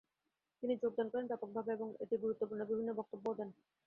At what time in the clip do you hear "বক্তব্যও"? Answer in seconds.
2.99-3.37